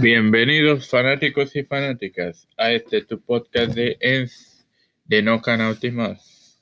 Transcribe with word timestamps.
Bienvenidos 0.00 0.90
fanáticos 0.90 1.56
y 1.56 1.64
fanáticas 1.64 2.46
a 2.58 2.70
este 2.70 3.02
tu 3.02 3.18
podcast 3.18 3.74
de 3.74 3.96
ENS 4.00 4.66
de 5.06 5.22
No 5.22 5.40
Canal 5.40 5.78
Más. 5.92 6.60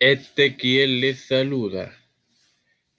Este 0.00 0.56
quien 0.56 1.00
les 1.00 1.20
saluda 1.20 1.94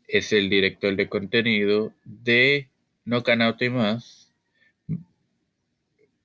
es 0.07 0.31
el 0.31 0.49
director 0.49 0.95
de 0.95 1.09
contenido 1.09 1.93
de 2.05 2.69
No 3.03 3.21
Canal 3.21 3.57
Más, 3.71 4.33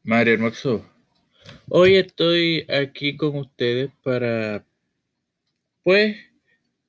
Mario 0.05 0.39
Moxo. 0.39 0.89
Hoy 1.69 1.97
estoy 1.97 2.67
aquí 2.69 3.17
con 3.17 3.37
ustedes 3.37 3.91
para, 4.05 4.65
pues, 5.83 6.17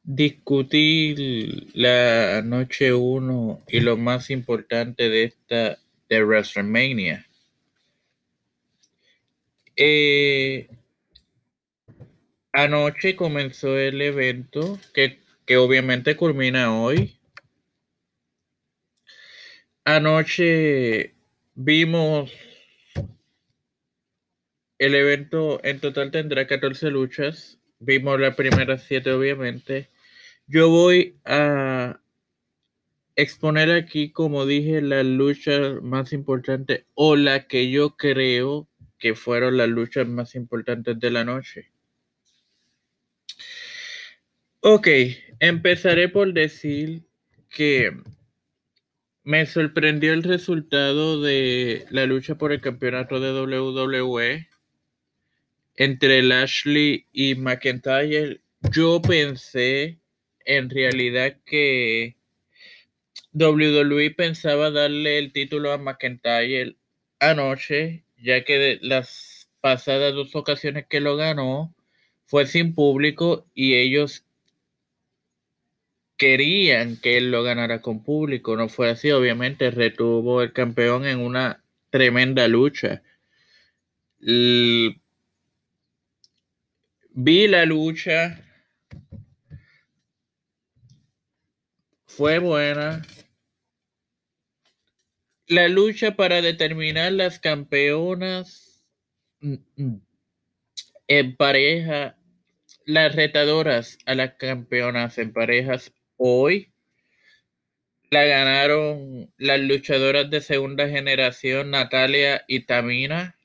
discutir 0.09 1.67
la 1.75 2.41
noche 2.41 2.93
1 2.93 3.61
y 3.67 3.79
lo 3.79 3.95
más 3.95 4.31
importante 4.31 5.07
de 5.07 5.25
esta 5.25 5.77
de 6.09 6.23
WrestleMania. 6.23 7.27
Eh, 9.75 10.67
anoche 12.51 13.15
comenzó 13.15 13.77
el 13.77 14.01
evento 14.01 14.79
que, 14.95 15.19
que 15.45 15.57
obviamente 15.57 16.15
culmina 16.15 16.75
hoy. 16.75 17.19
Anoche 19.85 21.13
vimos 21.53 22.31
el 24.79 24.95
evento 24.95 25.63
en 25.63 25.79
total 25.79 26.09
tendrá 26.09 26.47
14 26.47 26.89
luchas. 26.89 27.59
Vimos 27.77 28.19
las 28.19 28.33
primeras 28.33 28.83
7 28.87 29.11
obviamente. 29.11 29.87
Yo 30.51 30.67
voy 30.67 31.15
a 31.25 32.01
exponer 33.15 33.69
aquí, 33.69 34.11
como 34.11 34.47
dije, 34.47 34.81
las 34.81 35.05
luchas 35.05 35.79
más 35.83 36.11
importantes 36.11 36.85
o 36.95 37.15
la 37.15 37.45
que 37.45 37.69
yo 37.69 37.95
creo 37.95 38.67
que 38.97 39.13
fueron 39.13 39.57
las 39.57 39.69
luchas 39.69 40.07
más 40.07 40.33
importantes 40.33 40.99
de 40.99 41.11
la 41.11 41.23
noche. 41.23 41.71
Ok, 44.61 44.87
empezaré 45.39 46.09
por 46.09 46.33
decir 46.33 47.03
que 47.47 47.95
me 49.23 49.45
sorprendió 49.45 50.13
el 50.13 50.23
resultado 50.23 51.21
de 51.21 51.85
la 51.91 52.07
lucha 52.07 52.39
por 52.39 52.53
el 52.53 52.59
campeonato 52.59 53.19
de 53.19 53.39
WWE 53.39 54.49
entre 55.75 56.23
Lashley 56.23 57.05
y 57.11 57.35
McIntyre. 57.35 58.41
Yo 58.71 58.99
pensé 58.99 59.99
en 60.49 60.69
realidad 60.71 61.37
que 61.45 62.15
WWE 63.33 64.11
pensaba 64.11 64.71
darle 64.71 65.19
el 65.19 65.31
título 65.31 65.71
a 65.71 65.77
McIntyre 65.77 66.75
anoche, 67.19 68.03
ya 68.17 68.43
que 68.43 68.79
las 68.81 69.47
pasadas 69.61 70.15
dos 70.15 70.35
ocasiones 70.35 70.87
que 70.89 71.01
lo 71.01 71.15
ganó 71.15 71.75
fue 72.25 72.47
sin 72.47 72.73
público 72.73 73.45
y 73.53 73.75
ellos 73.75 74.25
querían 76.17 76.97
que 76.97 77.17
él 77.17 77.29
lo 77.29 77.43
ganara 77.43 77.81
con 77.83 78.03
público. 78.03 78.57
No 78.57 78.69
fue 78.69 78.89
así, 78.89 79.11
obviamente 79.11 79.69
retuvo 79.69 80.41
el 80.41 80.51
campeón 80.51 81.05
en 81.05 81.19
una 81.19 81.63
tremenda 81.91 82.47
lucha. 82.47 83.03
vi 84.19 84.97
la 87.47 87.65
lucha 87.65 88.48
fue 92.09 92.39
buena. 92.39 93.01
La 95.47 95.67
lucha 95.69 96.15
para 96.15 96.41
determinar 96.41 97.13
las 97.13 97.39
campeonas 97.39 98.83
mm, 99.39 99.55
mm, 99.77 100.01
en 101.07 101.35
pareja, 101.37 102.17
las 102.85 103.15
retadoras 103.15 103.97
a 104.05 104.15
las 104.15 104.33
campeonas 104.33 105.17
en 105.17 105.31
parejas 105.31 105.93
hoy 106.17 106.73
la 108.11 108.25
ganaron 108.25 109.31
las 109.37 109.59
luchadoras 109.59 110.29
de 110.31 110.41
segunda 110.41 110.89
generación 110.89 111.69
Natalia 111.69 112.43
y 112.47 112.61
Tamina, 112.65 113.37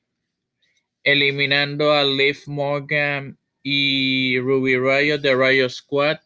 eliminando 1.03 1.93
a 1.93 2.03
Liv 2.03 2.39
Morgan 2.47 3.39
y 3.63 4.39
Ruby 4.39 4.77
Rayo 4.79 5.19
de 5.19 5.35
Rayo 5.35 5.69
Squad. 5.69 6.19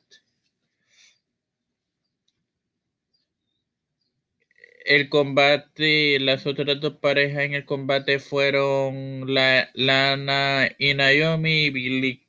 El 4.88 5.10
combate, 5.10 6.18
las 6.18 6.46
otras 6.46 6.80
dos 6.80 6.94
parejas 6.94 7.42
en 7.42 7.52
el 7.52 7.66
combate 7.66 8.18
fueron 8.18 9.34
la, 9.34 9.70
Lana 9.74 10.70
y 10.78 10.94
Naomi. 10.94 11.68
Billy, 11.68 12.26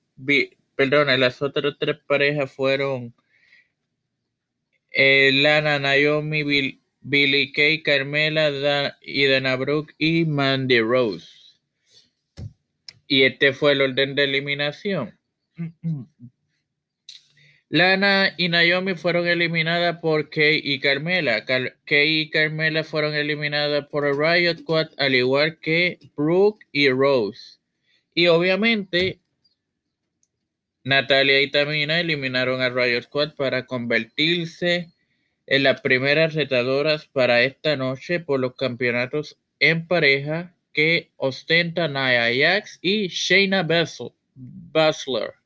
perdona, 0.75 1.15
las 1.17 1.41
otras 1.41 1.75
tres 1.79 1.97
parejas 2.05 2.51
fueron 2.51 3.15
eh, 4.91 5.31
Lana, 5.33 5.79
Naomi, 5.79 6.43
Billy 6.99 7.53
Kay, 7.53 7.81
Carmela 7.81 8.97
y 9.01 9.25
Dana 9.25 9.55
Brooke 9.55 9.95
y 9.97 10.25
Mandy 10.25 10.81
Rose. 10.81 11.29
Y 13.07 13.23
este 13.23 13.53
fue 13.53 13.71
el 13.71 13.81
orden 13.81 14.15
de 14.15 14.25
eliminación. 14.25 15.17
Lana 17.71 18.33
y 18.35 18.49
Naomi 18.49 18.95
fueron 18.95 19.27
eliminadas 19.27 19.99
por 19.99 20.31
Kay 20.31 20.59
y 20.63 20.79
Carmela. 20.79 21.45
Kay 21.45 22.21
y 22.21 22.29
Carmela 22.31 22.83
fueron 22.83 23.13
eliminadas 23.13 23.85
por 23.87 24.07
el 24.07 24.17
Riot 24.17 24.57
Squad, 24.57 24.87
al 24.97 25.13
igual 25.13 25.59
que 25.59 25.99
Brooke 26.15 26.65
y 26.71 26.89
Rose. 26.89 27.59
Y 28.15 28.25
obviamente, 28.25 29.19
Natalia 30.83 31.41
y 31.41 31.51
Tamina 31.51 31.99
eliminaron 31.99 32.61
a 32.61 32.69
Riot 32.69 33.03
Squad 33.03 33.35
para 33.35 33.67
convertirse 33.67 34.91
en 35.45 35.63
las 35.63 35.81
primeras 35.81 36.33
retadoras 36.33 37.05
para 37.05 37.43
esta 37.43 37.75
noche 37.75 38.19
por 38.19 38.39
los 38.39 38.55
campeonatos 38.55 39.37
en 39.59 39.87
pareja 39.87 40.55
que 40.73 41.11
ostentan 41.17 41.93
Nia 41.93 42.29
Jax 42.33 42.79
y 42.81 43.09
Shayna 43.09 43.67
Baszler. 44.33 45.38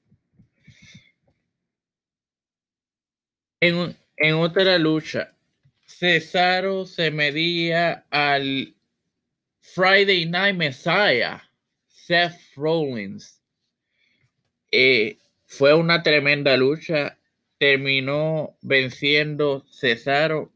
En, 3.65 4.33
otra 4.35 4.77
lucha, 4.77 5.33
Cesaro 5.85 6.85
se 6.85 7.09
medía 7.11 8.05
al 8.09 8.75
Friday 9.61 10.25
Night 10.25 10.57
Messiah, 10.57 11.41
Seth 11.87 12.37
Rollins. 12.57 13.41
Eh, 14.69 15.17
fue 15.45 15.73
una 15.73 16.03
tremenda 16.03 16.57
lucha. 16.57 17.17
Terminó 17.57 18.57
venciendo 18.61 19.63
Cesaro, 19.69 20.51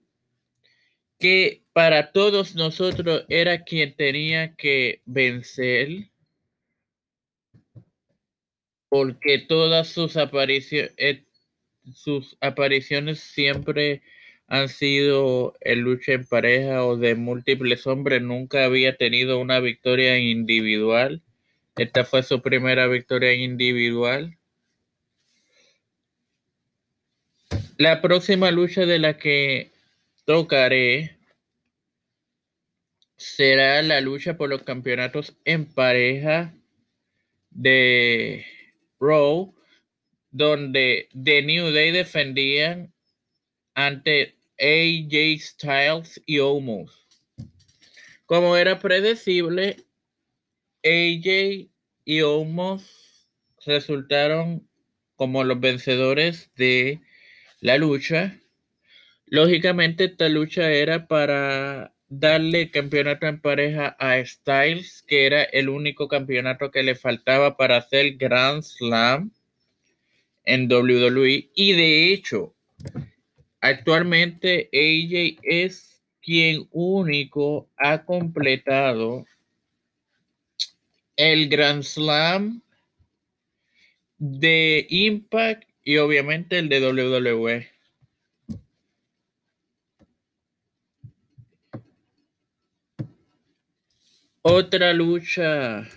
que 1.18 1.63
para 1.72 2.12
todos 2.12 2.56
nosotros 2.56 3.24
era 3.29 3.63
quien 3.63 3.95
tenía 3.95 4.53
que 4.56 5.01
vencer, 5.06 6.09
porque 8.89 9.39
todas 9.39 9.88
sus 9.88 10.18
apariciones, 10.18 10.94
eh, 10.97 11.26
sus 11.93 12.37
apariciones 12.41 13.19
siempre 13.19 14.01
han 14.47 14.69
sido 14.69 15.55
en 15.61 15.81
lucha 15.81 16.13
en 16.13 16.25
pareja 16.25 16.85
o 16.85 16.97
de 16.97 17.15
múltiples 17.15 17.85
hombres. 17.85 18.21
Nunca 18.21 18.65
había 18.65 18.95
tenido 18.95 19.39
una 19.39 19.59
victoria 19.59 20.17
individual. 20.17 21.21
Esta 21.75 22.05
fue 22.05 22.23
su 22.23 22.41
primera 22.41 22.87
victoria 22.87 23.33
individual. 23.33 24.37
La 27.77 28.01
próxima 28.01 28.49
lucha 28.51 28.85
de 28.85 28.99
la 28.99 29.17
que 29.17 29.71
tocaré 30.25 31.17
será 33.17 33.81
la 33.81 34.01
lucha 34.01 34.38
por 34.38 34.50
los 34.50 34.63
campeonatos 34.63 35.35
en 35.45 35.65
pareja 35.65 36.53
de 37.51 38.45
Raw 39.00 39.56
donde 40.38 41.10
The 41.12 41.42
New 41.42 41.72
Day 41.72 41.92
defendían 41.92 42.94
ante 43.74 44.36
AJ 44.60 45.39
Styles 45.39 46.22
y 46.28 46.39
Omos. 46.39 47.07
Como 48.25 48.56
era 48.56 48.80
predecible, 48.80 49.78
AJ 50.84 51.69
y 52.06 52.22
Omos 52.22 53.28
resultaron 53.66 54.68
como 55.16 55.44
los 55.44 55.60
vencedores 55.60 56.51
de 56.56 57.01
la 57.60 57.78
lucha. 57.80 58.39
Lógicamente 59.25 60.06
esta 60.06 60.30
lucha 60.30 60.72
era 60.72 61.07
para 61.07 61.95
darle 62.10 62.69
campeonato 62.69 63.25
en 63.25 63.42
pareja 63.42 63.95
a 64.00 64.24
Styles, 64.24 65.04
que 65.07 65.25
era 65.25 65.42
el 65.42 65.68
único 65.68 66.07
campeonato 66.07 66.69
que 66.69 66.84
le 66.84 66.94
faltaba 66.94 67.57
para 67.57 67.78
hacer 67.78 68.18
Grand 68.18 68.62
Slam 68.62 69.31
en 70.47 70.71
WWE 70.71 71.51
y 71.53 71.73
de 71.73 72.13
hecho 72.13 72.55
actualmente 73.59 74.69
AJ 74.71 75.39
es 75.44 76.01
quien 76.21 76.67
único 76.71 77.69
ha 77.77 78.05
completado 78.05 79.25
el 81.17 81.49
Grand 81.49 81.83
Slam 81.83 82.61
de 84.17 84.88
Impact 84.89 85.67
y 85.83 85.97
obviamente 85.97 86.59
el 86.59 86.69
de 86.69 86.81
WWE. 86.81 87.67
Otra 94.41 94.93
lucha 94.93 95.88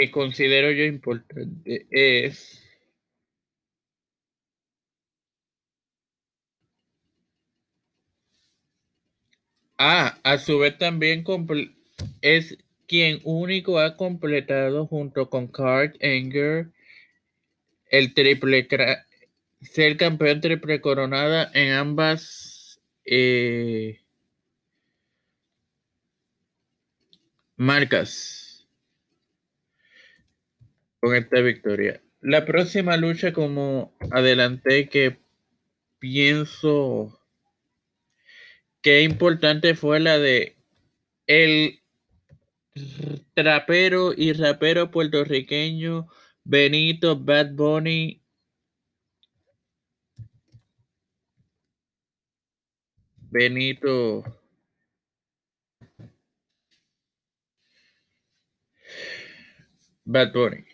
que 0.00 0.10
considero 0.10 0.70
yo 0.72 0.84
importante 0.84 1.86
es 1.90 2.58
Ah, 9.78 10.18
a 10.24 10.38
su 10.38 10.58
vez 10.58 10.76
también 10.78 11.24
es 12.22 12.58
quien 12.86 13.20
único 13.24 13.78
ha 13.78 13.96
completado 13.96 14.86
junto 14.86 15.28
con 15.30 15.48
Kurt 15.48 15.96
Anger 16.02 16.70
el 17.90 18.14
triple 18.14 18.68
ser 19.60 19.96
campeón 19.96 20.40
triple 20.40 20.80
coronada 20.80 21.50
en 21.54 21.72
ambas 21.72 22.80
eh, 23.04 24.00
marcas 27.56 28.49
con 31.00 31.14
esta 31.14 31.40
victoria. 31.40 32.02
La 32.20 32.44
próxima 32.44 32.96
lucha, 32.96 33.32
como 33.32 33.94
adelanté, 34.10 34.88
que 34.88 35.18
pienso 35.98 37.20
Qué 38.82 39.02
importante 39.02 39.74
fue 39.74 40.00
la 40.00 40.18
de 40.18 40.56
el 41.26 41.82
trapero 43.34 44.12
y 44.16 44.32
rapero 44.32 44.90
puertorriqueño 44.90 46.08
Benito 46.44 47.16
Bad 47.18 47.52
Bunny. 47.54 48.22
Benito. 53.30 54.24
Bad 60.04 60.32
Bunny. 60.32 60.69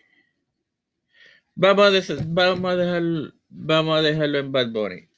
Vamos 1.59 2.07
a, 2.11 2.15
vamos 2.27 2.71
a, 2.71 2.75
dejar, 2.75 3.33
vamos 3.49 3.97
a 3.97 4.01
dejarlo 4.03 4.37
en 4.37 4.51
Bad 4.51 4.71
Bunny. 4.71 5.09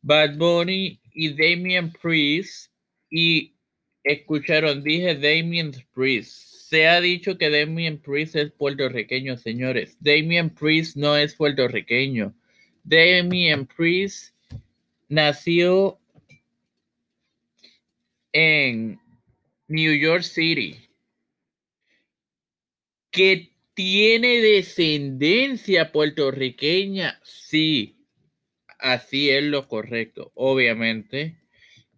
Bad 0.00 0.38
Bunny 0.38 0.98
y 1.12 1.28
Damien 1.34 1.92
Priest. 1.92 2.72
Y 3.10 3.54
escucharon, 4.02 4.82
dije 4.82 5.14
Damien 5.16 5.72
Priest. 5.92 6.30
Se 6.70 6.88
ha 6.88 6.98
dicho 7.02 7.36
que 7.36 7.50
Damien 7.50 8.00
Priest 8.00 8.36
es 8.36 8.52
puertorriqueño, 8.52 9.36
señores. 9.36 9.98
Damien 10.00 10.48
Priest 10.48 10.96
no 10.96 11.14
es 11.14 11.34
puertorriqueño. 11.34 12.34
Damien 12.82 13.66
Priest 13.66 14.34
nació 15.10 15.98
en 18.32 18.98
New 19.68 19.94
York 19.94 20.22
City. 20.22 20.88
Que 23.10 23.55
tiene 23.76 24.40
descendencia 24.40 25.92
puertorriqueña, 25.92 27.20
sí 27.22 27.96
así 28.78 29.30
es 29.30 29.44
lo 29.44 29.68
correcto, 29.68 30.32
obviamente. 30.34 31.38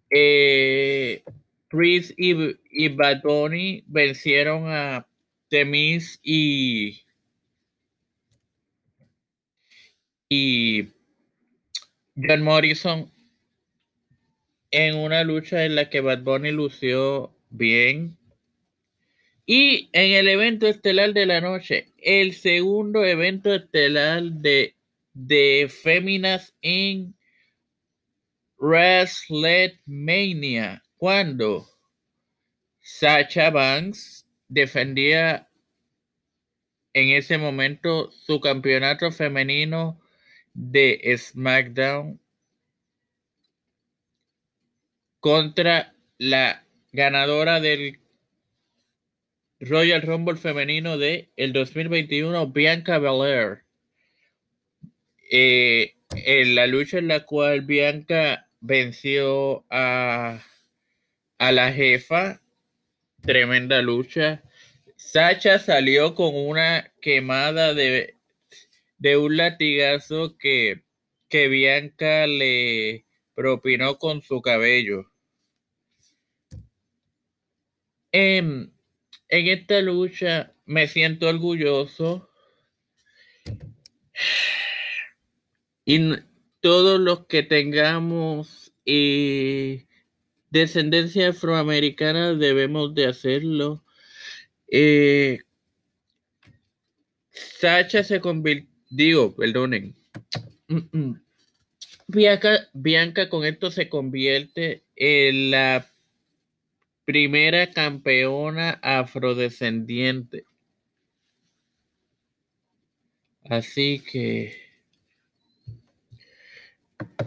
Eh, 0.09 1.23
Priest 1.69 2.11
y, 2.17 2.89
Bad 2.89 3.21
Bunny 3.21 3.83
vencieron 3.87 4.65
a 4.67 5.07
Temis 5.49 6.19
y, 6.23 7.03
y 10.27 10.89
John 12.15 12.41
Morrison 12.41 13.11
en 14.71 14.95
una 14.95 15.23
lucha 15.23 15.65
en 15.65 15.75
la 15.75 15.89
que 15.89 16.01
Bad 16.01 16.23
Bunny 16.23 16.51
lució 16.51 17.35
bien. 17.49 18.18
Y 19.51 19.89
en 19.93 20.11
el 20.11 20.27
evento 20.27 20.67
estelar 20.67 21.11
de 21.11 21.25
la 21.25 21.41
noche, 21.41 21.91
el 21.97 22.35
segundo 22.35 23.03
evento 23.03 23.51
estelar 23.51 24.21
de 24.21 24.75
de 25.11 25.67
Féminas 25.67 26.53
en 26.61 27.17
WrestleMania 28.59 30.83
cuando 30.97 31.67
Sacha 32.79 33.49
Banks 33.49 34.27
defendía 34.47 35.49
en 36.93 37.09
ese 37.09 37.39
momento 37.39 38.11
su 38.11 38.39
campeonato 38.39 39.11
femenino 39.11 39.99
de 40.53 41.17
SmackDown 41.17 42.21
contra 45.19 45.95
la 46.19 46.63
ganadora 46.91 47.59
del 47.59 47.98
Royal 49.59 50.01
Rumble 50.01 50.37
femenino 50.37 50.97
de 50.97 51.31
el 51.35 51.53
2021 51.53 52.47
Bianca 52.47 52.99
Belair. 52.99 53.63
Eh, 55.31 55.95
en 56.15 56.55
la 56.55 56.67
lucha 56.67 56.97
en 56.97 57.07
la 57.07 57.25
cual 57.25 57.61
Bianca 57.61 58.49
venció 58.61 59.65
a, 59.69 60.41
a 61.37 61.51
la 61.51 61.71
jefa, 61.71 62.41
tremenda 63.21 63.81
lucha. 63.81 64.43
Sacha 64.95 65.59
salió 65.59 66.15
con 66.15 66.35
una 66.35 66.91
quemada 67.01 67.73
de, 67.73 68.17
de 68.97 69.17
un 69.17 69.37
latigazo 69.37 70.37
que, 70.37 70.83
que 71.29 71.47
Bianca 71.47 72.27
le 72.27 73.05
propinó 73.35 73.97
con 73.97 74.21
su 74.21 74.41
cabello. 74.41 75.09
en 78.11 78.73
esta 79.29 79.81
lucha 79.81 80.53
me 80.65 80.87
siento 80.87 81.27
orgulloso 81.27 82.29
y 85.85 86.15
todos 86.59 86.99
los 86.99 87.25
que 87.25 87.43
tengamos 87.43 88.73
eh, 88.85 89.85
descendencia 90.49 91.29
afroamericana 91.29 92.33
debemos 92.33 92.93
de 92.93 93.07
hacerlo. 93.07 93.83
Eh, 94.67 95.39
Sacha 97.31 98.03
se 98.03 98.19
convirtió, 98.19 98.69
digo, 98.89 99.35
perdonen. 99.35 99.95
Bianca, 102.07 102.69
Bianca 102.73 103.29
con 103.29 103.45
esto 103.45 103.71
se 103.71 103.89
convierte 103.89 104.83
en 104.95 105.51
la 105.51 105.87
primera 107.09 107.71
campeona 107.71 108.77
afrodescendiente. 108.83 110.43
Así 113.49 113.99
que 113.99 114.55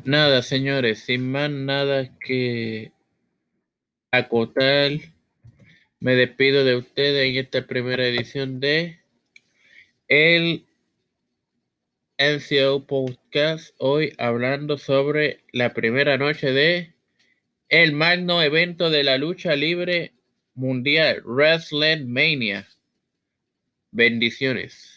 Nada, 0.04 0.42
señores, 0.42 1.00
sin 1.00 1.32
más 1.32 1.50
nada 1.50 2.16
que 2.20 2.92
acotar, 4.12 4.92
me 5.98 6.14
despido 6.14 6.64
de 6.64 6.76
ustedes 6.76 7.28
en 7.28 7.44
esta 7.44 7.66
primera 7.66 8.06
edición 8.06 8.60
de 8.60 9.00
el 10.06 10.64
NCO 12.18 12.86
Podcast. 12.86 13.74
Hoy 13.78 14.14
hablando 14.18 14.78
sobre 14.78 15.40
la 15.50 15.74
primera 15.74 16.18
noche 16.18 16.52
de 16.52 16.91
el 17.72 17.94
magno 17.94 18.42
evento 18.42 18.90
de 18.90 19.02
la 19.02 19.16
lucha 19.16 19.56
libre 19.56 20.12
mundial, 20.54 21.22
WrestleMania. 21.24 22.68
Bendiciones. 23.90 24.91